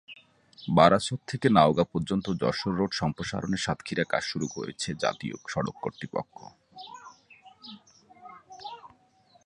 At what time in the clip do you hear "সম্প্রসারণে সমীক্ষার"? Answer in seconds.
2.93-4.09